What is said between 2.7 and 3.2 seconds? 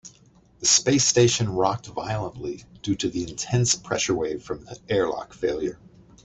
due to